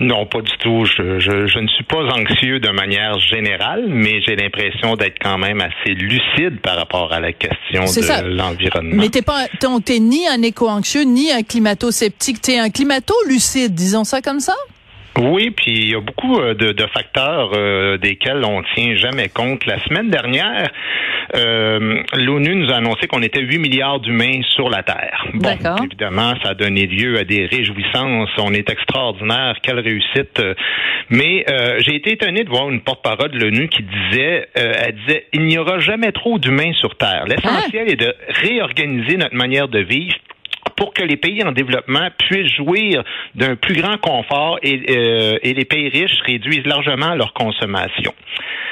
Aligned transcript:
Non, 0.00 0.24
pas 0.24 0.40
du 0.40 0.56
tout. 0.58 0.86
Je, 0.86 1.20
je, 1.20 1.46
je 1.46 1.58
ne 1.58 1.68
suis 1.68 1.84
pas 1.84 2.02
anxieux 2.16 2.58
de 2.58 2.70
manière 2.70 3.18
générale, 3.18 3.84
mais 3.86 4.22
j'ai 4.22 4.34
l'impression 4.34 4.96
d'être 4.96 5.18
quand 5.20 5.36
même 5.36 5.60
assez 5.60 5.92
lucide 5.94 6.60
par 6.62 6.76
rapport 6.76 7.12
à 7.12 7.20
la 7.20 7.32
question 7.34 7.84
de 7.84 8.36
l'environnement. 8.36 8.96
Mais 8.96 9.10
t'es 9.10 9.20
pas, 9.20 9.46
t'es 9.84 9.98
ni 9.98 10.26
un 10.26 10.40
éco-anxieux, 10.40 11.02
ni 11.02 11.30
un 11.30 11.42
climato-sceptique. 11.42 12.40
T'es 12.40 12.58
un 12.58 12.70
climato-lucide, 12.70 13.74
disons 13.74 14.04
ça 14.04 14.22
comme 14.22 14.40
ça? 14.40 14.54
Oui, 15.18 15.50
puis 15.50 15.72
il 15.72 15.90
y 15.90 15.94
a 15.94 16.00
beaucoup 16.00 16.40
euh, 16.40 16.54
de, 16.54 16.72
de 16.72 16.86
facteurs 16.86 17.52
euh, 17.54 17.98
desquels 17.98 18.44
on 18.44 18.62
tient 18.74 18.96
jamais 18.96 19.28
compte. 19.28 19.66
La 19.66 19.78
semaine 19.84 20.08
dernière, 20.08 20.70
euh, 21.36 22.02
l'ONU 22.14 22.54
nous 22.56 22.70
a 22.70 22.76
annoncé 22.76 23.06
qu'on 23.06 23.22
était 23.22 23.40
8 23.40 23.58
milliards 23.58 24.00
d'humains 24.00 24.40
sur 24.54 24.68
la 24.68 24.82
Terre. 24.82 25.26
Bon, 25.34 25.40
D'accord. 25.40 25.84
évidemment, 25.84 26.34
ça 26.42 26.50
a 26.50 26.54
donné 26.54 26.86
lieu 26.86 27.18
à 27.18 27.24
des 27.24 27.46
réjouissances. 27.46 28.30
On 28.38 28.52
est 28.52 28.68
extraordinaire, 28.70 29.56
quelle 29.62 29.80
réussite. 29.80 30.40
Mais 31.10 31.44
euh, 31.48 31.80
j'ai 31.80 31.96
été 31.96 32.12
étonné 32.12 32.44
de 32.44 32.48
voir 32.48 32.70
une 32.70 32.80
porte-parole 32.80 33.30
de 33.30 33.38
l'ONU 33.38 33.68
qui 33.68 33.82
disait, 33.82 34.48
euh, 34.56 34.72
elle 34.76 34.94
disait, 34.94 35.26
il 35.32 35.42
n'y 35.42 35.58
aura 35.58 35.78
jamais 35.78 36.12
trop 36.12 36.38
d'humains 36.38 36.72
sur 36.74 36.96
Terre. 36.96 37.24
L'essentiel 37.26 37.90
est 37.90 38.00
de 38.00 38.14
réorganiser 38.28 39.16
notre 39.16 39.34
manière 39.34 39.68
de 39.68 39.80
vivre 39.80 40.14
pour 40.80 40.94
que 40.94 41.02
les 41.02 41.18
pays 41.18 41.44
en 41.44 41.52
développement 41.52 42.08
puissent 42.18 42.54
jouir 42.54 43.04
d'un 43.34 43.54
plus 43.54 43.74
grand 43.74 43.98
confort 43.98 44.58
et, 44.62 44.80
euh, 44.88 45.38
et 45.42 45.52
les 45.52 45.66
pays 45.66 45.90
riches 45.90 46.18
réduisent 46.24 46.64
largement 46.64 47.14
leur 47.14 47.34
consommation. 47.34 48.14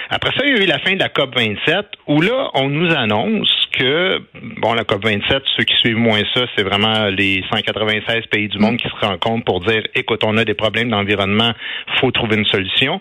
Après 0.09 0.31
ça, 0.31 0.43
il 0.47 0.57
y 0.57 0.59
a 0.59 0.65
eu 0.65 0.67
la 0.67 0.79
fin 0.79 0.95
de 0.95 1.01
la 1.01 1.11
COP 1.11 1.37
27, 1.37 1.87
où 2.07 2.23
là, 2.23 2.51
on 2.55 2.71
nous 2.71 2.91
annonce 2.95 3.68
que, 3.79 4.21
bon, 4.61 4.75
la 4.75 4.85
COP 4.85 5.05
27, 5.05 5.43
ceux 5.57 5.65
qui 5.65 5.75
suivent 5.77 5.97
moins 5.97 6.21
ça, 6.35 6.43
c'est 6.57 6.63
vraiment 6.63 7.07
les 7.07 7.43
196 7.51 8.27
pays 8.31 8.49
du 8.49 8.59
monde 8.59 8.77
qui 8.77 8.89
se 8.89 9.07
rencontrent 9.07 9.45
pour 9.45 9.61
dire, 9.61 9.83
écoute, 9.95 10.23
on 10.25 10.37
a 10.37 10.45
des 10.45 10.55
problèmes 10.55 10.91
d'environnement, 10.91 11.53
faut 12.01 12.11
trouver 12.11 12.37
une 12.37 12.45
solution. 12.47 13.01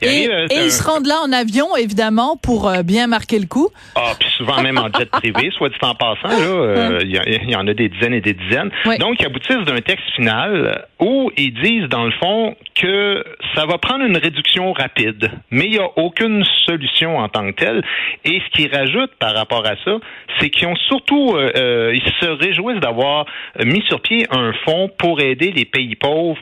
Et, 0.00 0.06
arrive, 0.08 0.30
euh, 0.30 0.46
et 0.50 0.64
ils 0.64 0.70
se 0.70 0.82
rendent 0.82 1.06
là 1.06 1.16
en 1.26 1.32
avion, 1.32 1.76
évidemment, 1.76 2.36
pour 2.36 2.68
euh, 2.68 2.82
bien 2.82 3.06
marquer 3.06 3.38
le 3.38 3.46
coup. 3.46 3.68
Ah, 3.96 4.12
puis 4.18 4.28
souvent 4.36 4.62
même 4.62 4.78
en 4.78 4.88
jet 4.96 5.10
privé, 5.10 5.50
soit 5.56 5.68
dit 5.68 5.76
en 5.82 5.94
passant, 5.94 6.28
là, 6.28 6.34
euh, 6.46 6.98
il 7.02 7.10
y, 7.10 7.18
a- 7.18 7.28
il 7.28 7.50
y 7.50 7.56
en 7.56 7.66
a 7.66 7.74
des 7.74 7.88
dizaines 7.88 8.14
et 8.14 8.20
des 8.20 8.34
dizaines. 8.34 8.70
Oui. 8.86 8.98
Donc, 8.98 9.16
ils 9.20 9.26
aboutissent 9.26 9.64
d'un 9.66 9.80
texte 9.80 10.08
final 10.16 10.86
où 11.00 11.30
ils 11.36 11.52
disent, 11.54 11.88
dans 11.88 12.04
le 12.04 12.12
fond, 12.12 12.56
que 12.74 13.24
ça 13.54 13.66
va 13.66 13.78
prendre 13.78 14.04
une 14.04 14.16
réduction 14.16 14.72
rapide, 14.72 15.30
mais 15.50 15.64
il 15.64 15.70
n'y 15.72 15.78
a 15.78 15.88
aucune 15.96 16.44
solution 16.66 17.18
en 17.18 17.28
tant 17.28 17.46
que 17.52 17.56
telle. 17.56 17.82
Et 18.24 18.40
ce 18.40 18.50
qu'ils 18.56 18.74
rajoutent 18.74 19.14
par 19.18 19.34
rapport 19.34 19.64
à 19.66 19.74
ça, 19.84 19.98
c'est 20.38 20.50
qu'ils 20.50 20.66
ont 20.68 20.76
surtout, 20.76 21.34
euh, 21.34 21.52
euh, 21.56 21.94
ils 21.94 22.12
se 22.20 22.26
réjouissent 22.26 22.80
d'avoir 22.80 23.26
mis 23.64 23.82
sur 23.88 24.00
pied 24.00 24.26
un 24.30 24.52
fonds 24.64 24.90
pour 24.98 25.20
aider 25.20 25.52
les 25.52 25.64
pays 25.64 25.94
pauvres 25.94 26.40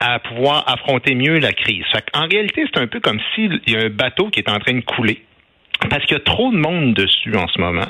à 0.00 0.18
pouvoir 0.18 0.64
affronter 0.66 1.14
mieux 1.14 1.38
la 1.38 1.52
crise. 1.52 1.84
En 2.14 2.26
réalité, 2.26 2.64
c'est 2.72 2.80
un 2.80 2.86
peu 2.86 3.00
comme 3.00 3.20
s'il 3.34 3.60
y 3.66 3.76
a 3.76 3.80
un 3.82 3.88
bateau 3.88 4.28
qui 4.30 4.40
est 4.40 4.48
en 4.48 4.58
train 4.58 4.74
de 4.74 4.80
couler 4.80 5.22
parce 5.88 6.04
qu'il 6.04 6.16
y 6.16 6.20
a 6.20 6.24
trop 6.24 6.50
de 6.50 6.56
monde 6.56 6.94
dessus 6.94 7.36
en 7.36 7.48
ce 7.48 7.60
moment. 7.60 7.88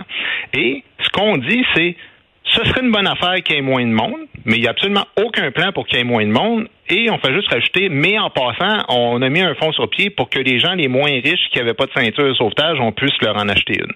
Et 0.55 0.83
ce 1.03 1.11
qu'on 1.11 1.37
dit, 1.39 1.65
c'est 1.75 1.97
ce 2.45 2.65
serait 2.65 2.83
une 2.83 2.91
bonne 2.91 3.07
affaire 3.07 3.35
qu'il 3.43 3.57
y 3.57 3.59
ait 3.59 3.63
moins 3.63 3.85
de 3.85 3.93
monde, 3.93 4.27
mais 4.45 4.57
il 4.57 4.61
n'y 4.61 4.67
a 4.67 4.71
absolument 4.71 5.07
aucun 5.17 5.51
plan 5.53 5.73
pour 5.73 5.87
qu'il 5.87 5.99
y 5.99 6.01
ait 6.01 6.05
moins 6.05 6.25
de 6.25 6.33
monde. 6.33 6.69
Et 6.89 7.09
on 7.11 7.19
fait 7.19 7.33
juste 7.33 7.49
rajouter, 7.49 7.89
mais 7.89 8.19
en 8.19 8.31
passant, 8.31 8.85
on 8.89 9.23
a 9.23 9.29
mis 9.29 9.41
un 9.41 9.55
fonds 9.55 9.73
sur 9.73 9.89
pied 9.89 10.11
pour 10.11 10.29
que 10.29 10.39
les 10.39 10.59
gens 10.59 10.75
les 10.75 10.89
moins 10.89 11.11
riches 11.11 11.49
qui 11.51 11.59
n'avaient 11.59 11.75
pas 11.75 11.87
de 11.87 11.93
ceinture 11.93 12.29
de 12.29 12.35
sauvetage, 12.35 12.79
on 12.81 12.93
puisse 12.93 13.17
leur 13.23 13.37
en 13.37 13.49
acheter 13.49 13.79
une. 13.79 13.93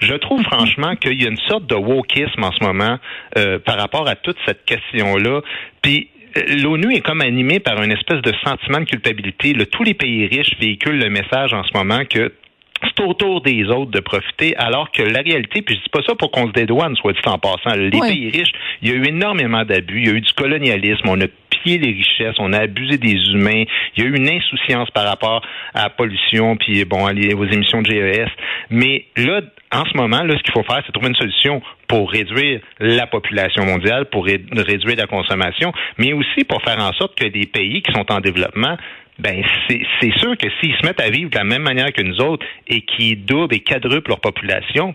Je 0.00 0.14
trouve 0.14 0.42
franchement 0.42 0.96
qu'il 0.96 1.20
y 1.22 1.26
a 1.26 1.30
une 1.30 1.38
sorte 1.48 1.66
de 1.66 1.74
wokisme 1.74 2.42
en 2.42 2.52
ce 2.52 2.62
moment 2.62 2.98
euh, 3.38 3.58
par 3.58 3.78
rapport 3.78 4.08
à 4.08 4.16
toute 4.16 4.36
cette 4.44 4.64
question-là. 4.64 5.40
Puis 5.80 6.10
euh, 6.36 6.42
L'ONU 6.62 6.94
est 6.94 7.00
comme 7.00 7.22
animée 7.22 7.60
par 7.60 7.82
une 7.82 7.92
espèce 7.92 8.20
de 8.20 8.32
sentiment 8.44 8.80
de 8.80 8.84
culpabilité. 8.84 9.54
Tous 9.70 9.84
les 9.84 9.94
pays 9.94 10.26
riches 10.26 10.56
véhiculent 10.60 10.98
le 10.98 11.08
message 11.08 11.54
en 11.54 11.62
ce 11.62 11.70
moment 11.74 12.04
que 12.04 12.32
c'est 12.82 13.02
au 13.04 13.14
tour 13.14 13.40
des 13.42 13.64
autres 13.64 13.90
de 13.90 14.00
profiter, 14.00 14.56
alors 14.56 14.90
que 14.90 15.02
la 15.02 15.20
réalité, 15.20 15.62
puis 15.62 15.74
je 15.76 15.80
dis 15.82 15.88
pas 15.90 16.02
ça 16.06 16.14
pour 16.14 16.30
qu'on 16.30 16.46
se 16.48 16.52
dédouane, 16.52 16.96
soit 16.96 17.12
dit 17.12 17.18
en 17.26 17.38
passant, 17.38 17.74
les 17.76 17.90
Oui. 17.98 18.08
pays 18.08 18.30
riches, 18.30 18.52
il 18.82 18.88
y 18.88 18.92
a 18.92 18.94
eu 18.94 19.04
énormément 19.06 19.64
d'abus, 19.64 20.00
il 20.00 20.06
y 20.06 20.10
a 20.10 20.14
eu 20.14 20.20
du 20.20 20.32
colonialisme, 20.32 21.08
on 21.08 21.20
a 21.20 21.26
pillé 21.50 21.78
les 21.78 21.92
richesses, 21.92 22.36
on 22.38 22.52
a 22.52 22.58
abusé 22.60 22.98
des 22.98 23.14
humains, 23.32 23.64
il 23.96 24.02
y 24.02 24.06
a 24.06 24.10
eu 24.10 24.16
une 24.16 24.28
insouciance 24.28 24.90
par 24.90 25.04
rapport 25.06 25.42
à 25.74 25.84
la 25.84 25.90
pollution, 25.90 26.56
puis 26.56 26.84
bon, 26.84 27.04
aux 27.06 27.44
émissions 27.46 27.82
de 27.82 27.90
GES. 27.90 28.28
Mais 28.70 29.06
là, 29.16 29.40
en 29.72 29.84
ce 29.84 29.96
moment, 29.96 30.22
là, 30.22 30.34
ce 30.36 30.42
qu'il 30.42 30.52
faut 30.52 30.62
faire, 30.62 30.82
c'est 30.86 30.92
trouver 30.92 31.08
une 31.08 31.16
solution 31.16 31.60
pour 31.88 32.10
réduire 32.10 32.60
la 32.78 33.06
population 33.06 33.64
mondiale, 33.64 34.06
pour 34.06 34.26
ré- 34.26 34.44
réduire 34.52 34.96
la 34.96 35.06
consommation, 35.06 35.72
mais 35.98 36.12
aussi 36.12 36.44
pour 36.44 36.62
faire 36.62 36.78
en 36.78 36.92
sorte 36.92 37.16
que 37.18 37.24
les 37.24 37.46
pays 37.46 37.82
qui 37.82 37.92
sont 37.92 38.10
en 38.12 38.20
développement 38.20 38.76
ben 39.18 39.42
c'est 39.68 39.80
c'est 40.00 40.12
sûr 40.18 40.36
que 40.36 40.46
s'ils 40.60 40.74
se 40.76 40.86
mettent 40.86 41.00
à 41.00 41.10
vivre 41.10 41.30
de 41.30 41.36
la 41.36 41.44
même 41.44 41.62
manière 41.62 41.92
que 41.92 42.02
nous 42.02 42.20
autres 42.20 42.44
et 42.66 42.82
qu'ils 42.82 43.24
doublent 43.24 43.54
et 43.54 43.60
quadruplent 43.60 44.10
leur 44.10 44.20
population, 44.20 44.94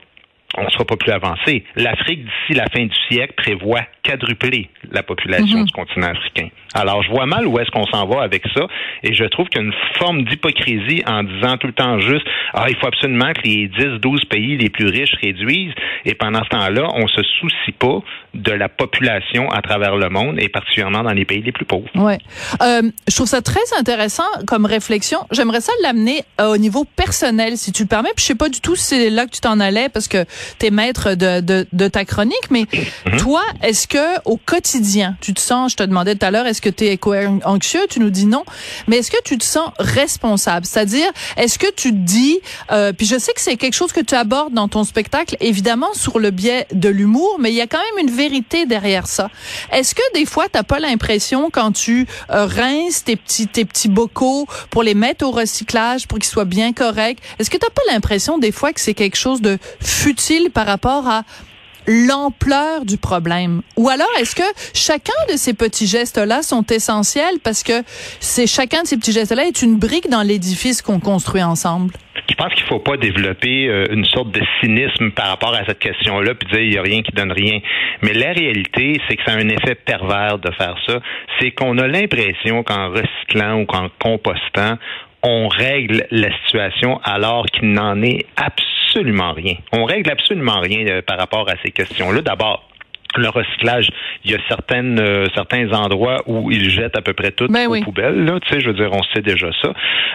on 0.58 0.64
ne 0.64 0.70
sera 0.70 0.86
pas 0.86 0.98
plus 0.98 1.12
avancé. 1.12 1.64
L'Afrique, 1.76 2.24
d'ici 2.26 2.54
la 2.54 2.66
fin 2.68 2.86
du 2.86 2.96
siècle, 3.10 3.34
prévoit 3.36 3.82
quadrupler 4.04 4.70
la 4.92 5.04
population 5.04 5.64
du 5.64 5.72
continent 5.72 6.08
africain. 6.08 6.50
Alors, 6.74 7.04
je 7.04 7.10
vois 7.10 7.26
mal 7.26 7.48
où 7.48 7.60
est-ce 7.60 7.70
qu'on 7.72 7.86
s'en 7.86 8.08
va 8.08 8.24
avec 8.24 8.44
ça, 8.56 8.66
et 9.04 9.14
je 9.14 9.24
trouve 9.26 9.48
qu'il 9.48 9.62
y 9.62 9.64
a 9.64 9.68
une 9.68 9.74
forme 9.98 10.24
d'hypocrisie 10.24 11.04
en 11.06 11.24
disant 11.24 11.58
tout 11.58 11.68
le 11.68 11.74
temps 11.74 12.00
juste, 12.00 12.26
ah, 12.54 12.66
il 12.70 12.76
faut 12.78 12.88
absolument 12.88 13.32
que 13.34 13.42
les 13.44 13.68
10, 13.68 14.00
12 14.02 14.26
pays 14.26 14.58
les 14.58 14.70
plus 14.70 14.88
riches 14.88 15.14
réduisent, 15.22 15.74
et 16.06 16.16
pendant 16.16 16.44
ce 16.44 16.50
temps-là, 16.50 16.88
on 16.96 17.08
se 17.08 17.22
soucie 17.40 17.72
pas 17.78 18.00
de 18.34 18.52
la 18.52 18.70
population 18.70 19.50
à 19.52 19.62
travers 19.62 19.96
le 19.96 20.10
monde, 20.10 20.42
et 20.42 20.50
particulièrement 20.50 21.04
dans 21.04 21.14
les 21.14 21.26
pays 21.26 21.42
les 21.42 21.52
plus 21.52 21.66
pauvres. 21.66 21.90
Ouais. 21.96 22.18
Euh, 22.62 22.82
je 23.08 23.16
trouve 23.16 23.28
ça 23.28 23.42
très 23.42 23.60
intéressant 23.78 24.24
comme 24.48 24.66
réflexion. 24.66 25.20
J'aimerais 25.32 25.62
ça 25.62 25.74
l'amener 25.84 26.24
euh, 26.40 26.54
au 26.54 26.58
niveau 26.58 26.86
personnel, 26.96 27.58
si 27.58 27.72
tu 27.72 27.84
le 27.84 27.88
permets. 27.88 28.12
Puis 28.16 28.24
je 28.24 28.28
sais 28.28 28.36
pas 28.36 28.50
du 28.50 28.62
tout 28.62 28.76
si 28.76 28.96
c'est 28.96 29.10
là 29.10 29.26
que 29.26 29.32
tu 29.32 29.42
t'en 29.42 29.60
allais 29.60 29.90
parce 29.90 30.08
que 30.08 30.26
tu 30.60 30.68
es 30.68 30.72
maître 30.72 31.14
de, 31.14 31.40
de, 31.42 31.68
de 31.72 31.88
ta 31.88 32.06
chronique, 32.06 32.50
mais 32.50 32.66
toi, 33.18 33.44
est-ce 33.62 33.88
que 33.88 34.20
au 34.26 34.38
quotidien, 34.38 35.16
tu 35.22 35.34
te 35.34 35.40
sens, 35.40 35.74
je 35.74 35.78
te 35.78 35.84
demandais 35.84 36.16
tout 36.16 36.26
à 36.26 36.32
l'heure, 36.32 36.46
est-ce 36.46 36.62
que 36.62 36.70
tu 36.70 36.86
es 36.86 36.94
éco-anxieux? 36.94 37.86
Tu 37.90 38.00
nous 38.00 38.10
dis 38.10 38.26
non. 38.26 38.44
Mais 38.88 38.98
est-ce 38.98 39.12
que 39.12 39.22
tu 39.24 39.38
te 39.38 39.44
sens 39.44 39.72
responsable? 39.80 40.66
C'est-à-dire, 40.66 41.12
est-ce 41.38 41.60
que 41.60 41.72
tu 41.76 41.92
te 41.92 41.98
dis, 41.98 42.40
euh, 42.72 42.94
puis 42.94 43.06
je 43.06 43.18
sais 43.18 43.34
que 43.34 43.42
c'est 43.42 43.58
quelque 43.58 43.74
chose 43.74 43.92
que 43.92 44.02
tu 44.02 44.16
abordes 44.16 44.54
dans 44.54 44.68
ton 44.68 44.84
spectacle, 44.84 45.36
évidemment, 45.40 45.94
sur 45.94 46.20
le 46.20 46.32
biais 46.32 46.68
de 46.72 46.90
l'humour, 46.90 47.38
mais 47.40 47.52
il 47.52 47.56
y 47.56 47.62
a 47.62 47.68
quand 47.68 47.80
même 47.96 48.08
une 48.08 48.14
vérité 48.14 48.66
derrière 48.66 49.08
ça. 49.08 49.30
Est-ce 49.72 49.96
que 49.96 50.02
des 50.14 50.26
fois, 50.26 50.48
t'as 50.52 50.64
pas 50.64 50.80
l'impression 50.80 51.50
quand 51.52 51.72
tu 51.72 52.08
euh, 52.30 52.46
rinces 52.46 53.04
tes 53.04 53.16
petits, 53.16 53.48
tes 53.48 53.66
petits 53.66 53.90
bocaux 53.90 54.48
pour 54.70 54.84
les 54.84 54.94
mettre 54.94 55.26
au 55.26 55.32
recyclage, 55.32 56.08
pour 56.08 56.20
qu'ils 56.20 56.30
soient 56.30 56.46
bien 56.46 56.74
corrects, 56.74 57.20
est-ce 57.40 57.50
que 57.50 57.58
t'as 57.58 57.70
pas 57.70 57.82
l'impression 57.92 58.38
des 58.38 58.52
fois 58.52 58.74
que 58.74 58.80
c'est 58.80 58.94
quelque 58.94 59.18
chose 59.18 59.42
de 59.42 59.58
futile 59.82 60.31
par 60.54 60.66
rapport 60.66 61.08
à 61.08 61.24
l'ampleur 61.88 62.86
du 62.86 62.98
problème? 62.98 63.62
Ou 63.76 63.90
alors 63.90 64.10
est-ce 64.20 64.36
que 64.36 64.44
chacun 64.74 65.14
de 65.32 65.38
ces 65.38 65.54
petits 65.54 65.88
gestes-là 65.88 66.42
sont 66.42 66.66
essentiels 66.68 67.36
parce 67.44 67.64
que 67.64 67.84
c'est 68.20 68.48
chacun 68.48 68.84
de 68.84 68.88
ces 68.88 68.98
petits 68.98 69.12
gestes-là 69.12 69.46
est 69.46 69.62
une 69.62 69.78
brique 69.78 70.10
dans 70.10 70.22
l'édifice 70.22 70.82
qu'on 70.82 71.00
construit 71.00 71.44
ensemble? 71.44 71.94
Je 72.30 72.36
pense 72.36 72.54
qu'il 72.54 72.64
ne 72.64 72.70
faut 72.70 72.80
pas 72.80 72.98
développer 72.98 73.68
euh, 73.68 73.88
une 73.92 74.06
sorte 74.06 74.32
de 74.32 74.42
cynisme 74.62 75.12
par 75.12 75.28
rapport 75.28 75.54
à 75.54 75.66
cette 75.66 75.80
question-là, 75.80 76.34
puis 76.36 76.48
dire 76.50 76.62
il 76.62 76.70
n'y 76.70 76.78
a 76.78 76.82
rien 76.82 77.02
qui 77.02 77.12
donne 77.12 77.32
rien. 77.32 77.60
Mais 78.04 78.14
la 78.14 78.32
réalité, 78.32 79.00
c'est 79.08 79.18
que 79.18 79.24
ça 79.26 79.34
a 79.34 79.36
un 79.36 79.50
effet 79.50 79.76
pervers 79.76 80.38
de 80.40 80.50
faire 80.52 80.76
ça. 80.88 81.00
C'est 81.40 81.52
qu'on 81.52 81.78
a 81.78 81.88
l'impression 81.88 82.64
qu'en 82.64 82.90
recyclant 82.90 83.62
ou 83.62 83.66
qu'en 83.66 83.90
compostant, 84.00 84.78
on 85.24 85.50
règle 85.50 86.08
la 86.10 86.30
situation 86.46 87.00
alors 87.04 87.46
qu'il 87.48 87.72
n'en 87.72 88.02
est 88.02 88.26
absolument 88.38 88.71
rien. 88.94 89.56
On 89.72 89.86
règle 89.86 90.12
absolument 90.12 90.60
rien 90.60 90.86
euh, 90.88 91.02
par 91.02 91.18
rapport 91.18 91.50
à 91.50 91.54
ces 91.64 91.72
questions-là. 91.72 92.22
D'abord, 92.22 92.68
le 93.18 93.30
recyclage, 93.30 93.90
il 94.24 94.32
y 94.32 94.36
a 94.36 94.38
certaines 94.48 95.00
euh, 95.00 95.28
certains 95.36 95.72
endroits 95.74 96.22
où 96.28 96.52
ils 96.52 96.70
jettent 96.70 96.98
à 96.98 97.02
peu 97.02 97.14
près 97.14 97.32
tout 97.32 97.48
ben 97.48 97.68
aux 97.68 97.82
poubelles. 97.82 98.24
Là, 98.24 98.40
tu 98.40 98.54
sais, 98.54 98.62
je 98.62 98.68
veux 98.68 98.74
dire, 98.74 98.90
on 98.94 99.04
sait 99.14 99.22
déjà 99.22 99.50
ça. 99.62 99.74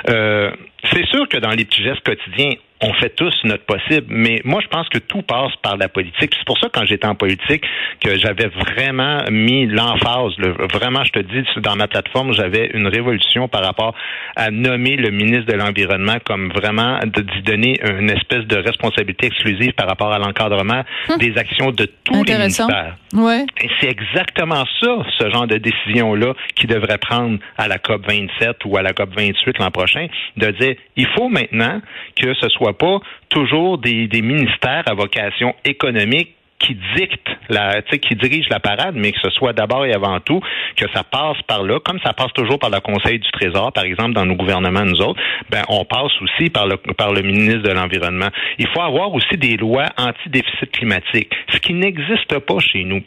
Euh, 0.08 0.50
c'est 0.92 1.06
sûr 1.06 1.28
que 1.28 1.36
dans 1.38 1.50
les 1.50 1.64
petits 1.64 1.82
gestes 1.82 2.02
quotidiens, 2.04 2.52
on 2.80 2.92
fait 2.94 3.10
tous 3.10 3.34
notre 3.44 3.64
possible, 3.64 4.06
mais 4.08 4.40
moi 4.44 4.60
je 4.62 4.68
pense 4.68 4.88
que 4.88 4.98
tout 4.98 5.22
passe 5.22 5.52
par 5.62 5.76
la 5.76 5.88
politique. 5.88 6.32
C'est 6.36 6.44
pour 6.46 6.58
ça 6.58 6.68
quand 6.72 6.84
j'étais 6.84 7.06
en 7.06 7.14
politique 7.14 7.64
que 8.00 8.18
j'avais 8.18 8.48
vraiment 8.48 9.22
mis 9.30 9.66
l'emphase. 9.66 10.32
Vraiment, 10.72 11.02
je 11.04 11.12
te 11.12 11.18
dis, 11.20 11.42
dans 11.58 11.76
ma 11.76 11.88
plateforme, 11.88 12.32
j'avais 12.32 12.70
une 12.74 12.86
révolution 12.86 13.48
par 13.48 13.64
rapport 13.64 13.94
à 14.36 14.50
nommer 14.50 14.96
le 14.96 15.10
ministre 15.10 15.46
de 15.46 15.56
l'environnement 15.56 16.16
comme 16.24 16.50
vraiment 16.52 16.98
d'y 17.04 17.42
donner 17.42 17.80
une 17.82 18.10
espèce 18.10 18.44
de 18.44 18.56
responsabilité 18.56 19.26
exclusive 19.26 19.72
par 19.72 19.88
rapport 19.88 20.12
à 20.12 20.18
l'encadrement 20.18 20.82
hum. 21.08 21.18
des 21.18 21.36
actions 21.38 21.70
de 21.70 21.86
tous 22.04 22.24
les 22.24 22.34
ministères. 22.34 22.96
Ouais. 23.14 23.46
Et 23.62 23.70
c'est 23.80 23.88
exactement 23.88 24.64
ça, 24.80 24.98
ce 25.18 25.30
genre 25.30 25.46
de 25.46 25.56
décision 25.56 26.14
là, 26.14 26.34
qui 26.54 26.66
devrait 26.66 26.98
prendre 26.98 27.38
à 27.56 27.68
la 27.68 27.78
COP 27.78 28.06
27 28.06 28.64
ou 28.66 28.76
à 28.76 28.82
la 28.82 28.92
COP 28.92 29.14
28 29.16 29.58
l'an 29.58 29.70
prochain, 29.70 30.08
de 30.36 30.50
dire 30.50 30.74
il 30.96 31.06
faut 31.08 31.28
maintenant 31.28 31.80
que 32.20 32.34
ce 32.34 32.48
soit 32.50 32.65
pas 32.72 32.98
toujours 33.28 33.78
des, 33.78 34.08
ministères 34.22 34.84
à 34.86 34.94
vocation 34.94 35.54
économique 35.64 36.34
qui 36.58 36.76
dictent 36.96 37.28
la, 37.50 37.82
qui 37.82 38.14
dirigent 38.16 38.48
la 38.50 38.60
parade, 38.60 38.94
mais 38.96 39.12
que 39.12 39.18
ce 39.22 39.30
soit 39.30 39.52
d'abord 39.52 39.84
et 39.84 39.92
avant 39.92 40.20
tout 40.20 40.40
que 40.76 40.86
ça 40.94 41.04
passe 41.04 41.36
par 41.46 41.62
là, 41.62 41.80
comme 41.80 41.98
ça 42.02 42.12
passe 42.12 42.32
toujours 42.32 42.58
par 42.58 42.70
le 42.70 42.80
Conseil 42.80 43.18
du 43.18 43.30
Trésor, 43.30 43.72
par 43.72 43.84
exemple, 43.84 44.14
dans 44.14 44.24
nos 44.24 44.36
gouvernements, 44.36 44.84
nous 44.84 45.00
autres, 45.00 45.20
ben, 45.50 45.62
on 45.68 45.84
passe 45.84 46.12
aussi 46.22 46.48
par 46.48 46.66
le, 46.66 46.78
par 46.96 47.12
le 47.12 47.22
ministre 47.22 47.62
de 47.62 47.72
l'Environnement. 47.72 48.28
Il 48.58 48.66
faut 48.68 48.80
avoir 48.80 49.12
aussi 49.12 49.36
des 49.36 49.56
lois 49.56 49.86
anti-déficit 49.98 50.70
climatique, 50.72 51.30
ce 51.52 51.58
qui 51.58 51.74
n'existe 51.74 52.38
pas 52.38 52.58
chez 52.58 52.84
nous. 52.84 53.02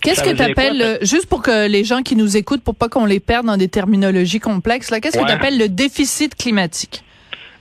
Qu'est-ce 0.00 0.22
que 0.22 0.34
tu 0.34 0.42
appelles, 0.42 0.98
juste 1.02 1.28
pour 1.28 1.42
que 1.42 1.68
les 1.68 1.84
gens 1.84 2.02
qui 2.02 2.16
nous 2.16 2.36
écoutent, 2.36 2.62
pour 2.62 2.76
pas 2.76 2.88
qu'on 2.88 3.04
les 3.04 3.20
perde 3.20 3.46
dans 3.46 3.56
des 3.56 3.68
terminologies 3.68 4.40
complexes, 4.40 4.90
là, 4.90 5.00
qu'est-ce 5.00 5.18
que 5.18 5.26
tu 5.26 5.32
appelles 5.32 5.58
le 5.58 5.68
déficit 5.68 6.34
climatique? 6.34 7.02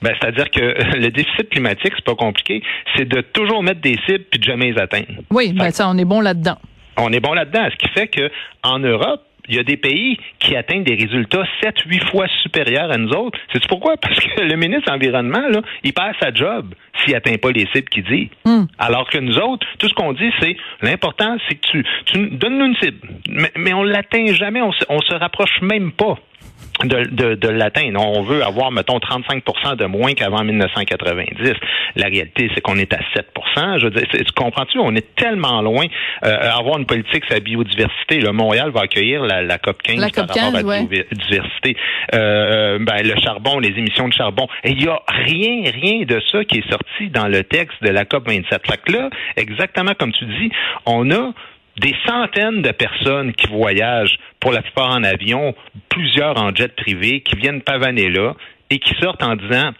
Ben, 0.01 0.13
c'est-à-dire 0.19 0.49
que 0.51 0.59
le 0.97 1.09
déficit 1.09 1.49
climatique, 1.49 1.94
c'est 1.95 2.05
pas 2.05 2.15
compliqué, 2.15 2.61
c'est 2.95 3.07
de 3.07 3.21
toujours 3.21 3.63
mettre 3.63 3.81
des 3.81 3.97
cibles 4.05 4.25
puis 4.29 4.39
de 4.39 4.44
jamais 4.44 4.71
les 4.71 4.79
atteindre. 4.79 5.07
Oui, 5.31 5.53
ben 5.53 5.71
ça, 5.71 5.89
on 5.89 5.97
est 5.97 6.05
bon 6.05 6.21
là-dedans. 6.21 6.57
On 6.97 7.11
est 7.11 7.19
bon 7.19 7.33
là-dedans, 7.33 7.67
ce 7.71 7.75
qui 7.75 7.94
fait 7.94 8.07
que 8.07 8.31
en 8.63 8.79
Europe, 8.79 9.21
il 9.49 9.55
y 9.55 9.59
a 9.59 9.63
des 9.63 9.77
pays 9.77 10.17
qui 10.39 10.55
atteignent 10.55 10.83
des 10.83 10.95
résultats 10.95 11.44
7, 11.63 11.75
8 11.85 12.03
fois 12.09 12.27
supérieurs 12.41 12.91
à 12.91 12.97
nous 12.97 13.11
autres. 13.11 13.39
C'est 13.53 13.65
pourquoi? 13.67 13.95
Parce 14.01 14.19
que 14.19 14.41
le 14.41 14.55
ministre 14.55 14.85
de 14.88 14.91
l'Environnement, 14.91 15.47
là, 15.49 15.61
il 15.83 15.94
perd 15.94 16.15
sa 16.19 16.33
job 16.33 16.73
s'il 17.00 17.13
n'atteint 17.13 17.38
pas 17.38 17.51
les 17.51 17.67
cibles 17.73 17.89
qu'il 17.89 18.03
dit. 18.03 18.29
Hmm. 18.45 18.65
Alors 18.77 19.09
que 19.09 19.17
nous 19.17 19.38
autres, 19.38 19.65
tout 19.79 19.88
ce 19.88 19.93
qu'on 19.93 20.13
dit, 20.13 20.31
c'est 20.39 20.57
l'important, 20.81 21.38
c'est 21.47 21.55
que 21.55 21.67
tu, 21.67 21.85
tu 22.05 22.29
donnes-nous 22.31 22.65
une 22.65 22.75
cible. 22.75 23.07
Mais, 23.29 23.51
mais 23.55 23.73
on 23.73 23.83
l'atteint 23.83 24.25
jamais, 24.33 24.61
on 24.61 24.71
se, 24.71 24.83
on 24.89 25.00
se 25.00 25.13
rapproche 25.13 25.61
même 25.61 25.91
pas 25.91 26.17
de, 26.83 27.06
de, 27.06 27.36
de 27.36 27.48
l'atteindre. 27.48 28.00
On 28.00 28.21
veut 28.21 28.44
avoir, 28.44 28.71
mettons, 28.71 28.98
35% 28.98 29.75
de 29.75 29.86
moins 29.86 30.13
qu'avant 30.13 30.44
1990. 30.44 31.54
La 31.95 32.07
réalité, 32.07 32.50
c'est 32.54 32.62
qu'on 32.62 32.77
est 32.77 32.94
à 32.94 33.00
7 33.15 33.27
Je 33.80 33.86
veux 33.86 33.92
dire, 33.92 34.07
tu 34.12 34.24
comprends-tu? 34.36 34.77
On 34.80 34.95
est 34.95 35.15
tellement 35.15 35.62
loin. 35.62 35.86
Euh, 36.24 36.51
avoir 36.51 36.77
une 36.77 36.86
politique 36.86 37.25
sur 37.25 37.33
la 37.33 37.39
biodiversité, 37.39 38.19
le 38.19 38.31
Montréal 38.31 38.69
va 38.69 38.81
accueillir 38.81 39.24
la, 39.24 39.42
la 39.42 39.57
COP 39.57 39.81
15 39.81 39.98
la 39.98 40.09
COP 40.09 40.27
15, 40.27 40.27
par 40.27 40.45
rapport 40.45 40.71
à 40.71 40.77
la 40.77 40.83
biodiversité. 40.83 41.77
Euh, 42.13 42.18
euh, 42.18 42.80
ben, 42.80 43.01
le 43.03 43.19
charbon, 43.19 43.60
les 43.60 43.69
émissions 43.69 44.07
de 44.07 44.13
charbon. 44.13 44.48
il 44.63 44.77
n'y 44.77 44.88
a 44.88 45.00
rien, 45.07 45.71
rien 45.71 46.06
de 46.06 46.21
ça 46.31 46.44
qui 46.45 46.60
est 46.60 46.69
sorti 46.69 47.10
dans 47.10 47.27
le 47.27 47.44
texte 47.44 47.81
de 47.81 47.89
la 47.89 48.06
COP 48.06 48.27
27. 48.27 48.62
Fait 48.68 48.77
que 48.77 48.92
là, 48.92 49.10
exactement 49.36 49.94
comme 49.98 50.12
tu 50.12 50.25
dis, 50.25 50.51
on 50.86 51.10
a 51.12 51.33
des 51.79 51.95
centaines 52.06 52.62
de 52.62 52.71
personnes 52.71 53.33
qui 53.33 53.47
voyagent, 53.47 54.18
pour 54.39 54.51
la 54.51 54.62
plupart 54.62 54.91
en 54.91 55.03
avion, 55.03 55.56
plusieurs 55.89 56.41
en 56.41 56.53
jet 56.53 56.75
privé, 56.75 57.21
qui 57.21 57.35
viennent 57.35 57.62
pavaner 57.62 58.09
là 58.09 58.33
et 58.69 58.79
qui 58.79 58.94
sortent 59.01 59.24
en 59.24 59.35
disant 59.35 59.71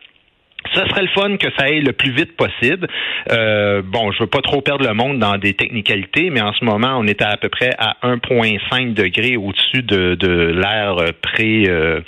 ça 0.74 0.88
serait 0.90 1.04
le 1.04 1.08
fun 1.10 1.38
que 1.38 1.48
ça 1.58 1.66
aille 1.66 1.82
le 1.82 1.94
plus 1.94 2.12
vite 2.12 2.36
possible. 2.36 2.88
Euh, 3.32 3.82
bon, 3.86 4.12
je 4.12 4.20
veux 4.20 4.28
pas 4.28 4.42
trop 4.42 4.62
perdre 4.62 4.86
le 4.86 4.94
monde 4.94 5.20
dans 5.20 5.38
des 5.38 5.54
technicalités, 5.54 6.30
mais 6.30 6.42
en 6.42 6.52
ce 6.54 6.66
moment, 6.66 6.98
on 6.98 7.06
est 7.06 7.22
à, 7.22 7.38
peu 7.38 7.48
près 7.50 7.72
à 7.78 7.96
1,5 8.04 8.94
degrés 8.94 9.38
au-dessus 9.38 9.84
de, 9.84 10.16
de 10.16 10.30
l'ère 10.30 10.98
pré 11.22 11.66
euh, 11.68 12.02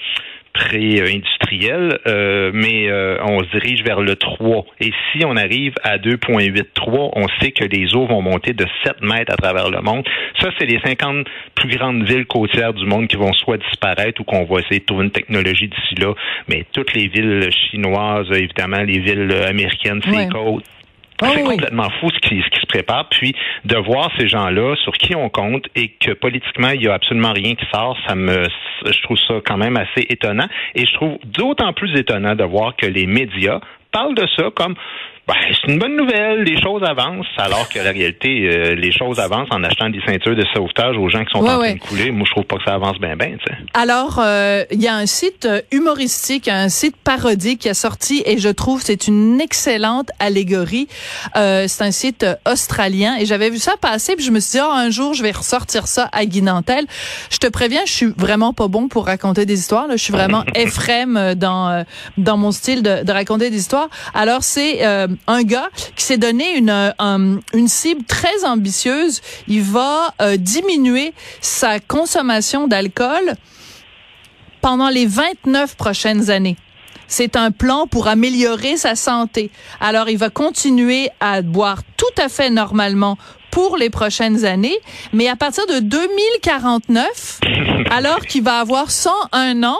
pré-industriel, 0.53 1.99
euh, 2.07 2.51
mais 2.53 2.89
euh, 2.89 3.17
on 3.23 3.43
se 3.43 3.49
dirige 3.51 3.83
vers 3.83 4.01
le 4.01 4.15
3. 4.15 4.65
Et 4.79 4.91
si 5.11 5.25
on 5.25 5.35
arrive 5.35 5.73
à 5.83 5.97
2,83, 5.97 7.11
on 7.15 7.27
sait 7.39 7.51
que 7.51 7.65
les 7.65 7.95
eaux 7.95 8.07
vont 8.07 8.21
monter 8.21 8.53
de 8.53 8.65
7 8.83 9.01
mètres 9.01 9.33
à 9.33 9.37
travers 9.37 9.69
le 9.69 9.81
monde. 9.81 10.07
Ça, 10.39 10.49
c'est 10.57 10.65
les 10.65 10.79
50 10.79 11.27
plus 11.55 11.69
grandes 11.69 12.03
villes 12.03 12.25
côtières 12.25 12.73
du 12.73 12.85
monde 12.85 13.07
qui 13.07 13.17
vont 13.17 13.33
soit 13.33 13.57
disparaître 13.57 14.21
ou 14.21 14.23
qu'on 14.23 14.45
va 14.45 14.59
essayer 14.61 14.79
de 14.79 14.85
trouver 14.85 15.05
une 15.05 15.11
technologie 15.11 15.67
d'ici 15.67 15.95
là. 15.95 16.13
Mais 16.47 16.65
toutes 16.71 16.93
les 16.93 17.07
villes 17.07 17.49
chinoises, 17.51 18.27
évidemment, 18.31 18.83
les 18.83 18.99
villes 18.99 19.33
américaines, 19.47 20.01
ces 20.03 20.27
côtes, 20.29 20.63
c'est 21.21 21.43
complètement 21.43 21.89
fou 21.99 22.09
ce 22.09 22.19
qui, 22.19 22.41
ce 22.41 22.49
qui 22.49 22.61
se 22.61 22.67
prépare. 22.67 23.09
Puis 23.09 23.35
de 23.65 23.77
voir 23.77 24.09
ces 24.17 24.27
gens-là 24.27 24.75
sur 24.83 24.93
qui 24.93 25.15
on 25.15 25.29
compte 25.29 25.67
et 25.75 25.89
que 25.89 26.11
politiquement, 26.11 26.69
il 26.69 26.81
n'y 26.81 26.87
a 26.87 26.93
absolument 26.93 27.33
rien 27.33 27.55
qui 27.55 27.65
sort, 27.71 27.97
ça 28.07 28.15
me 28.15 28.45
je 28.85 29.01
trouve 29.01 29.17
ça 29.27 29.35
quand 29.45 29.57
même 29.57 29.77
assez 29.77 30.05
étonnant. 30.09 30.47
Et 30.75 30.85
je 30.85 30.93
trouve 30.93 31.17
d'autant 31.25 31.73
plus 31.73 31.97
étonnant 31.99 32.35
de 32.35 32.43
voir 32.43 32.75
que 32.75 32.85
les 32.85 33.05
médias 33.05 33.59
parlent 33.91 34.15
de 34.15 34.27
ça 34.37 34.49
comme 34.55 34.75
ben, 35.29 35.35
c'est 35.61 35.71
une 35.71 35.77
bonne 35.77 35.95
nouvelle, 35.95 36.41
les 36.41 36.59
choses 36.59 36.81
avancent, 36.83 37.27
alors 37.37 37.69
que 37.69 37.77
la 37.77 37.91
réalité, 37.91 38.49
euh, 38.49 38.73
les 38.73 38.91
choses 38.91 39.19
avancent 39.19 39.49
en 39.51 39.63
achetant 39.63 39.87
des 39.89 40.01
ceintures 40.03 40.35
de 40.35 40.43
sauvetage 40.55 40.97
aux 40.97 41.07
gens 41.07 41.23
qui 41.23 41.31
sont 41.31 41.45
en 41.45 41.59
train 41.59 41.73
de 41.73 41.79
couler. 41.79 42.09
Moi, 42.09 42.25
je 42.25 42.31
trouve 42.31 42.45
pas 42.45 42.57
que 42.57 42.63
ça 42.63 42.73
avance 42.73 42.97
bien, 42.97 43.15
bien. 43.15 43.37
Alors, 43.75 44.19
euh, 44.19 44.63
il 44.71 44.81
y 44.81 44.87
a 44.87 44.95
un 44.95 45.05
site 45.05 45.45
euh, 45.45 45.61
humoristique, 45.71 46.47
un 46.47 46.69
site 46.69 46.95
parodique 46.95 47.59
qui 47.59 47.69
a 47.69 47.75
sorti, 47.75 48.23
et 48.25 48.39
je 48.39 48.49
trouve 48.49 48.81
c'est 48.81 49.07
une 49.07 49.39
excellente 49.39 50.09
allégorie. 50.17 50.87
c'est 51.35 51.83
un 51.83 51.91
site 51.91 52.25
australien, 52.47 53.17
et 53.19 53.25
j'avais 53.27 53.51
vu 53.51 53.59
ça 53.59 53.73
passer, 53.79 54.15
puis 54.15 54.25
je 54.25 54.31
me 54.31 54.39
suis 54.39 54.57
dit, 54.57 54.65
oh, 54.67 54.71
un 54.71 54.89
jour, 54.89 55.13
je 55.13 55.21
vais 55.21 55.31
ressortir 55.31 55.85
ça 55.85 56.09
à 56.11 56.25
Guinantel. 56.25 56.85
Je 57.29 57.37
te 57.37 57.47
préviens, 57.47 57.81
je 57.85 57.91
suis 57.91 58.13
vraiment 58.17 58.53
pas 58.53 58.67
bon 58.67 58.87
pour 58.87 59.05
raconter 59.05 59.45
des 59.45 59.59
histoires. 59.59 59.87
Là. 59.87 59.95
Je 59.95 60.03
suis 60.03 60.13
vraiment 60.13 60.43
Ephrem 60.55 61.35
dans 61.35 61.85
dans 62.17 62.37
mon 62.37 62.51
style 62.51 62.81
de, 62.81 63.03
de 63.03 63.11
raconter 63.11 63.51
des 63.51 63.57
histoires. 63.57 63.89
Alors, 64.15 64.41
c'est 64.41 64.79
un 65.27 65.43
gars 65.43 65.69
qui 65.95 66.03
s'est 66.03 66.17
donné 66.17 66.55
une, 66.55 66.69
euh, 66.69 67.39
une 67.53 67.67
cible 67.67 68.03
très 68.05 68.45
ambitieuse. 68.45 69.21
Il 69.47 69.61
va 69.61 70.13
euh, 70.21 70.37
diminuer 70.37 71.13
sa 71.41 71.79
consommation 71.79 72.67
d'alcool 72.67 73.35
pendant 74.61 74.89
les 74.89 75.05
29 75.05 75.75
prochaines 75.75 76.29
années. 76.29 76.57
C'est 77.07 77.35
un 77.35 77.51
plan 77.51 77.87
pour 77.87 78.07
améliorer 78.07 78.77
sa 78.77 78.95
santé. 78.95 79.49
Alors, 79.81 80.09
il 80.09 80.17
va 80.17 80.29
continuer 80.29 81.09
à 81.19 81.41
boire 81.41 81.81
tout 81.97 82.21
à 82.21 82.29
fait 82.29 82.51
normalement 82.51 83.17
pour 83.49 83.77
les 83.77 83.89
prochaines 83.89 84.45
années, 84.45 84.77
mais 85.11 85.27
à 85.27 85.35
partir 85.35 85.65
de 85.65 85.79
2049, 85.79 87.39
alors 87.91 88.19
qu'il 88.19 88.43
va 88.43 88.59
avoir 88.59 88.91
101 88.91 89.63
ans, 89.63 89.79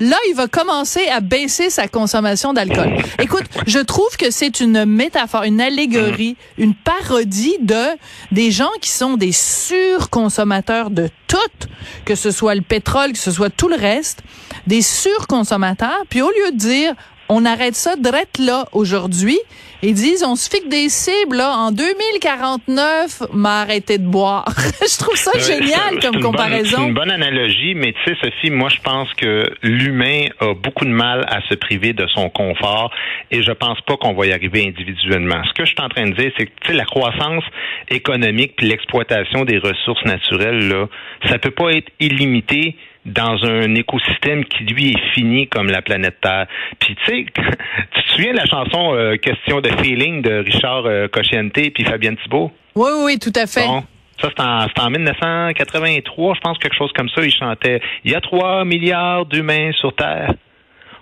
Là, 0.00 0.16
il 0.28 0.34
va 0.34 0.48
commencer 0.48 1.06
à 1.08 1.20
baisser 1.20 1.70
sa 1.70 1.88
consommation 1.88 2.52
d'alcool. 2.52 2.96
Écoute, 3.20 3.44
je 3.66 3.78
trouve 3.78 4.16
que 4.16 4.30
c'est 4.30 4.60
une 4.60 4.84
métaphore, 4.84 5.44
une 5.44 5.60
allégorie, 5.60 6.36
une 6.58 6.74
parodie 6.74 7.56
de 7.60 7.84
des 8.30 8.50
gens 8.50 8.70
qui 8.80 8.90
sont 8.90 9.16
des 9.16 9.32
surconsommateurs 9.32 10.90
de 10.90 11.08
tout, 11.28 11.68
que 12.04 12.14
ce 12.14 12.30
soit 12.30 12.54
le 12.54 12.62
pétrole, 12.62 13.12
que 13.12 13.18
ce 13.18 13.30
soit 13.30 13.50
tout 13.50 13.68
le 13.68 13.76
reste, 13.76 14.20
des 14.66 14.82
surconsommateurs. 14.82 16.02
Puis 16.08 16.22
au 16.22 16.30
lieu 16.30 16.52
de 16.52 16.56
dire, 16.56 16.94
on 17.28 17.44
arrête 17.44 17.74
ça 17.74 17.96
direct 17.96 18.38
là 18.38 18.66
aujourd'hui. 18.72 19.38
Ils 19.84 19.94
disent, 19.94 20.22
on 20.22 20.36
se 20.36 20.48
fixe 20.48 20.68
des 20.68 20.88
cibles 20.88 21.36
là, 21.36 21.56
en 21.56 21.72
2049, 21.72 23.22
m'a 23.32 23.62
arrêté 23.62 23.98
de 23.98 24.06
boire. 24.06 24.44
je 24.80 24.98
trouve 24.98 25.16
ça 25.16 25.36
génial 25.40 25.98
comme 26.00 26.22
comparaison. 26.22 26.76
C'est 26.78 26.86
une 26.86 26.94
bonne 26.94 27.10
analogie, 27.10 27.74
mais 27.74 27.92
tu 27.92 28.14
sais, 28.14 28.16
Sophie, 28.22 28.50
moi 28.50 28.68
je 28.68 28.80
pense 28.80 29.12
que 29.14 29.50
l'humain 29.62 30.26
a 30.38 30.54
beaucoup 30.54 30.84
de 30.84 30.90
mal 30.90 31.24
à 31.28 31.40
se 31.48 31.54
priver 31.54 31.94
de 31.94 32.06
son 32.14 32.30
confort 32.30 32.92
et 33.32 33.42
je 33.42 33.50
pense 33.50 33.80
pas 33.80 33.96
qu'on 33.96 34.14
va 34.14 34.26
y 34.26 34.32
arriver 34.32 34.64
individuellement. 34.68 35.42
Ce 35.48 35.52
que 35.52 35.64
je 35.64 35.70
suis 35.70 35.82
en 35.82 35.88
train 35.88 36.08
de 36.08 36.14
dire, 36.14 36.30
c'est 36.38 36.46
que 36.46 36.52
tu 36.60 36.68
sais, 36.68 36.74
la 36.74 36.84
croissance 36.84 37.42
économique 37.88 38.54
puis 38.56 38.68
l'exploitation 38.68 39.44
des 39.44 39.58
ressources 39.58 40.04
naturelles, 40.04 40.68
là, 40.68 40.86
ça 41.28 41.40
peut 41.40 41.50
pas 41.50 41.72
être 41.72 41.90
illimité 41.98 42.76
dans 43.04 43.44
un 43.44 43.74
écosystème 43.74 44.44
qui 44.44 44.64
lui 44.64 44.92
est 44.92 45.12
fini 45.14 45.48
comme 45.48 45.68
la 45.68 45.82
planète 45.82 46.20
Terre. 46.20 46.46
Puis 46.78 46.94
tu 46.94 47.04
sais, 47.04 47.26
tu 47.34 48.02
te 48.02 48.08
souviens 48.12 48.32
de 48.32 48.38
la 48.38 48.46
chanson 48.46 48.94
euh, 48.94 49.16
Question 49.16 49.60
de 49.60 49.68
feeling 49.82 50.22
de 50.22 50.44
Richard 50.44 50.86
euh, 50.86 51.08
Cochiente 51.08 51.52
puis 51.52 51.84
Fabienne 51.84 52.16
Thibault? 52.16 52.52
Oui, 52.74 52.90
oui, 53.04 53.18
tout 53.18 53.32
à 53.34 53.46
fait. 53.46 53.66
Bon. 53.66 53.84
Ça, 54.20 54.28
c'est 54.36 54.42
en, 54.42 54.86
en, 54.86 54.90
1983, 54.90 56.34
je 56.34 56.40
pense, 56.40 56.58
quelque 56.58 56.76
chose 56.76 56.92
comme 56.94 57.08
ça. 57.08 57.22
Il 57.24 57.32
chantait 57.32 57.80
Il 58.04 58.12
y 58.12 58.14
a 58.14 58.20
3 58.20 58.64
milliards 58.64 59.26
d'humains 59.26 59.72
sur 59.72 59.94
Terre. 59.94 60.34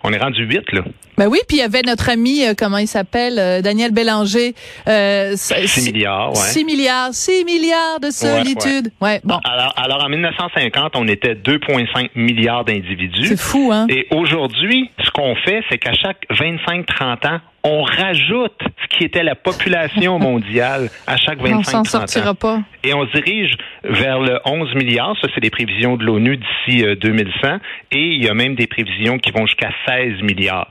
On 0.02 0.12
est 0.12 0.19
rendu 0.19 0.45
8, 0.45 0.73
là. 0.73 0.83
Ben 1.19 1.26
oui, 1.28 1.38
puis 1.47 1.59
il 1.59 1.61
y 1.61 1.62
avait 1.62 1.83
notre 1.83 2.09
ami, 2.09 2.47
euh, 2.47 2.54
comment 2.57 2.78
il 2.78 2.87
s'appelle, 2.87 3.38
euh, 3.38 3.61
Daniel 3.61 3.92
Bélanger. 3.92 4.54
Euh, 4.88 5.33
6 5.37 5.92
milliards, 5.92 6.30
ouais. 6.30 6.37
6 6.37 6.64
milliards, 6.64 7.12
6 7.12 7.45
milliards 7.45 8.00
de 8.00 8.11
solitude. 8.11 8.90
Ouais, 9.02 9.21
bon. 9.23 9.38
Alors, 9.45 9.75
alors, 9.76 10.04
en 10.04 10.09
1950, 10.09 10.97
on 10.97 11.07
était 11.07 11.35
2,5 11.35 12.11
milliards 12.14 12.64
d'individus. 12.64 13.26
C'est 13.26 13.38
fou, 13.38 13.71
hein? 13.73 13.87
Et 13.90 14.07
aujourd'hui, 14.11 14.90
ce 15.04 15.11
qu'on 15.11 15.35
fait, 15.37 15.62
c'est 15.69 15.76
qu'à 15.76 15.92
chaque 15.92 16.25
25-30 16.30 17.26
ans, 17.26 17.40
on 17.62 17.83
rajoute 17.83 18.59
ce 18.83 18.97
qui 18.97 19.05
était 19.05 19.23
la 19.23 19.35
population 19.35 20.19
mondiale 20.31 20.88
à 21.07 21.17
chaque 21.17 21.38
25 21.38 21.59
On 21.59 21.62
s'en 21.62 21.85
sortira 21.85 22.35
pas. 22.35 22.61
Et 22.85 22.95
on 22.95 23.07
se 23.07 23.12
dirige 23.12 23.57
vers 23.85 24.21
le 24.21 24.40
11 24.45 24.75
milliards. 24.75 25.17
Ça, 25.21 25.29
c'est 25.35 25.40
des 25.40 25.50
prévisions 25.50 25.97
de 25.97 26.05
l'ONU 26.05 26.38
d'ici 26.38 26.85
2100. 27.00 27.59
Et 27.93 27.99
il 27.99 28.25
y 28.25 28.29
a 28.29 28.35
même 28.35 28.55
des 28.55 28.67
prévisions 28.67 29.19
qui 29.19 29.31
vont 29.31 29.47
jusqu'à 29.47 29.71
16 29.87 30.23
milliards. 30.23 30.71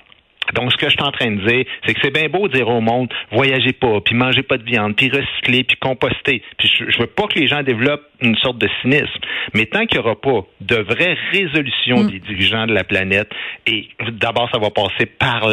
Donc, 0.53 0.71
ce 0.71 0.77
que 0.77 0.87
je 0.87 0.91
suis 0.91 1.03
en 1.03 1.11
train 1.11 1.31
de 1.31 1.47
dire, 1.47 1.65
c'est 1.85 1.93
que 1.93 1.99
c'est 2.01 2.13
bien 2.13 2.27
beau 2.27 2.47
de 2.47 2.53
dire 2.53 2.67
au 2.67 2.81
monde, 2.81 3.13
voyagez 3.31 3.73
pas, 3.73 4.01
puis 4.01 4.15
mangez 4.15 4.41
pas 4.41 4.57
de 4.57 4.63
viande, 4.63 4.95
puis 4.95 5.09
recyclez, 5.09 5.63
puis 5.63 5.77
compostez. 5.77 6.41
Puis 6.57 6.71
je, 6.75 6.89
je 6.89 6.99
veux 6.99 7.07
pas 7.07 7.27
que 7.27 7.37
les 7.37 7.47
gens 7.47 7.61
développent 7.61 8.08
une 8.21 8.35
sorte 8.37 8.57
de 8.57 8.69
cynisme. 8.81 9.07
Mais 9.53 9.65
tant 9.65 9.85
qu'il 9.85 9.99
n'y 9.99 10.05
aura 10.05 10.19
pas 10.19 10.41
de 10.61 10.75
vraie 10.75 11.17
résolution 11.31 12.03
mm. 12.03 12.07
des 12.07 12.19
dirigeants 12.19 12.67
de 12.67 12.73
la 12.73 12.83
planète, 12.83 13.29
et 13.65 13.87
d'abord, 14.11 14.49
ça 14.51 14.59
va 14.59 14.69
passer 14.69 15.05
par 15.05 15.47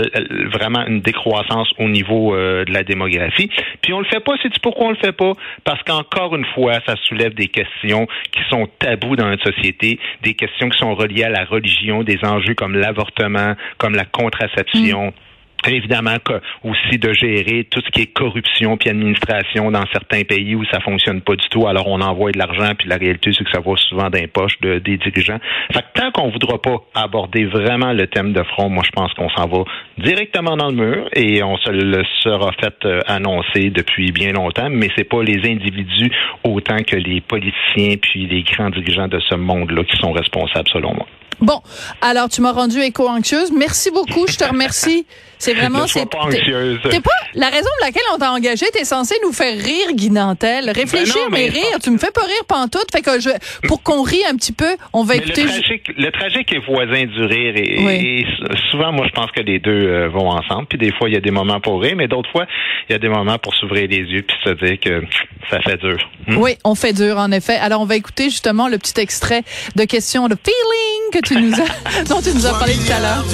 vraiment 0.52 0.86
une 0.86 1.00
décroissance 1.00 1.68
au 1.78 1.88
niveau 1.88 2.34
euh, 2.34 2.64
de 2.64 2.72
la 2.72 2.82
démographie. 2.82 3.50
Puis 3.82 3.92
on 3.92 4.00
le 4.00 4.06
fait 4.06 4.20
pas, 4.20 4.32
c'est 4.42 4.58
pourquoi 4.60 4.86
on 4.86 4.90
le 4.90 4.96
fait 4.96 5.12
pas? 5.12 5.32
Parce 5.64 5.82
qu'encore 5.82 6.36
une 6.36 6.46
fois, 6.54 6.74
ça 6.86 6.94
soulève 7.04 7.34
des 7.34 7.48
questions 7.48 8.06
qui 8.32 8.42
sont 8.48 8.68
tabous 8.78 9.16
dans 9.16 9.28
notre 9.28 9.52
société, 9.52 9.98
des 10.22 10.34
questions 10.34 10.68
qui 10.68 10.78
sont 10.78 10.94
reliées 10.94 11.24
à 11.24 11.30
la 11.30 11.44
religion, 11.44 12.02
des 12.02 12.18
enjeux 12.24 12.54
comme 12.54 12.76
l'avortement, 12.76 13.54
comme 13.78 13.94
la 13.94 14.04
contraception. 14.04 15.08
Mm 15.08 15.25
évidemment 15.66 16.16
aussi 16.64 16.98
de 16.98 17.12
gérer 17.12 17.64
tout 17.64 17.80
ce 17.84 17.90
qui 17.90 18.02
est 18.02 18.06
corruption 18.06 18.76
puis 18.76 18.90
administration 18.90 19.70
dans 19.70 19.84
certains 19.92 20.22
pays 20.22 20.54
où 20.54 20.64
ça 20.66 20.80
fonctionne 20.80 21.20
pas 21.20 21.36
du 21.36 21.48
tout. 21.48 21.66
Alors 21.66 21.88
on 21.88 22.00
envoie 22.00 22.32
de 22.32 22.38
l'argent 22.38 22.72
puis 22.78 22.88
la 22.88 22.96
réalité 22.96 23.32
c'est 23.36 23.44
que 23.44 23.50
ça 23.50 23.60
va 23.60 23.76
souvent 23.76 24.10
dans 24.10 24.18
les 24.18 24.26
poches 24.26 24.60
de, 24.60 24.78
des 24.78 24.96
dirigeants. 24.96 25.38
Fait 25.72 25.80
que 25.80 26.00
tant 26.00 26.10
qu'on 26.12 26.30
voudra 26.30 26.60
pas 26.60 26.76
aborder 26.94 27.44
vraiment 27.44 27.92
le 27.92 28.06
thème 28.06 28.32
de 28.32 28.42
front, 28.42 28.68
moi 28.68 28.82
je 28.84 28.90
pense 28.90 29.12
qu'on 29.14 29.30
s'en 29.30 29.46
va 29.46 29.64
directement 29.98 30.56
dans 30.56 30.68
le 30.68 30.76
mur 30.76 31.08
et 31.14 31.42
on 31.42 31.56
se 31.58 31.70
le 31.70 32.04
sera 32.22 32.52
fait 32.52 32.74
euh, 32.84 33.00
annoncer 33.06 33.70
depuis 33.70 34.12
bien 34.12 34.32
longtemps. 34.32 34.68
Mais 34.70 34.90
c'est 34.96 35.08
pas 35.08 35.22
les 35.22 35.48
individus 35.48 36.10
autant 36.44 36.82
que 36.82 36.96
les 36.96 37.20
politiciens 37.20 37.96
puis 38.00 38.26
les 38.26 38.42
grands 38.42 38.70
dirigeants 38.70 39.08
de 39.08 39.20
ce 39.20 39.34
monde-là 39.34 39.84
qui 39.84 39.96
sont 39.96 40.12
responsables 40.12 40.68
selon 40.68 40.94
moi. 40.94 41.06
Bon, 41.40 41.60
alors 42.00 42.28
tu 42.28 42.40
m'as 42.40 42.52
rendu 42.52 42.80
éco-anxieuse. 42.80 43.52
Merci 43.52 43.90
beaucoup, 43.90 44.26
je 44.26 44.36
te 44.36 44.44
remercie. 44.44 45.06
C'est 45.38 45.52
vraiment 45.52 45.86
c'est 45.86 46.08
pas 46.08 46.20
anxieuse. 46.20 46.80
T'es 46.90 47.00
pas 47.00 47.10
la 47.34 47.48
raison 47.48 47.68
pour 47.78 47.86
laquelle 47.86 48.02
on 48.14 48.18
t'a 48.18 48.32
engagé, 48.32 48.64
t'es 48.72 48.84
censé 48.84 49.16
nous 49.22 49.32
faire 49.32 49.54
rire 49.54 49.92
Guy 49.92 50.10
Nantel. 50.10 50.70
Réfléchir 50.70 51.28
ben 51.30 51.32
mais, 51.32 51.48
rire, 51.48 51.78
tu 51.82 51.90
me 51.90 51.98
fais 51.98 52.10
pas 52.10 52.22
rire 52.22 52.44
pantoute, 52.48 52.86
fait 52.90 53.02
que 53.02 53.20
je 53.20 53.28
pour 53.68 53.82
qu'on 53.82 54.02
rie 54.02 54.24
un 54.24 54.34
petit 54.36 54.52
peu, 54.52 54.76
on 54.94 55.04
va 55.04 55.16
écouter 55.16 55.42
le 55.42 55.48
tragique, 55.48 55.92
le 55.96 56.10
tragique 56.10 56.52
est 56.54 56.66
voisin 56.66 57.04
du 57.04 57.22
rire 57.24 57.54
et, 57.56 58.24
souvent 58.70 58.92
moi 58.92 59.06
je 59.06 59.12
pense 59.12 59.30
que 59.32 59.42
les 59.42 59.58
deux 59.58 59.70
euh, 59.70 60.08
vont 60.08 60.30
ensemble, 60.30 60.66
puis 60.68 60.78
des 60.78 60.92
fois 60.92 61.10
il 61.10 61.14
y 61.14 61.18
a 61.18 61.20
des 61.20 61.30
moments 61.30 61.60
pour 61.60 61.82
rire, 61.82 61.96
mais 61.96 62.08
d'autres 62.08 62.30
fois 62.30 62.46
il 62.88 62.92
y 62.92 62.94
a 62.94 62.98
des 62.98 63.08
moments 63.08 63.38
pour 63.38 63.54
s'ouvrir 63.54 63.88
les 63.88 63.98
yeux 63.98 64.22
puis 64.22 64.36
se 64.42 64.50
dire 64.50 64.80
que 64.80 65.02
ça 65.50 65.60
fait 65.60 65.76
dur. 65.76 65.98
Hmm? 66.28 66.38
Oui, 66.38 66.56
on 66.64 66.74
fait 66.74 66.94
dur 66.94 67.18
en 67.18 67.30
effet. 67.30 67.56
Alors 67.56 67.82
on 67.82 67.86
va 67.86 67.96
écouter 67.96 68.24
justement 68.24 68.68
le 68.68 68.78
petit 68.78 68.98
extrait 69.00 69.42
de 69.74 69.84
question 69.84 70.28
de 70.28 70.36
feeling 70.42 70.95
que 71.12 71.18
tu 71.20 71.40
nous 71.40 71.54
as, 71.54 72.02
dont 72.08 72.20
tu 72.20 72.32
nous 72.34 72.46
as 72.46 72.50
parlé 72.50 72.74
tout 72.74 72.92
à 72.92 73.00
l'heure. 73.00 73.24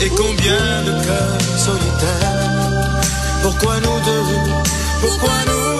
Et 0.00 0.08
combien 0.08 0.82
de 0.84 1.04
cœurs 1.04 1.58
solitaires. 1.58 2.52
Pourquoi 3.42 3.74
nous 3.76 4.00
deux? 4.04 4.24
Pourquoi 5.00 5.32
nous 5.46 5.71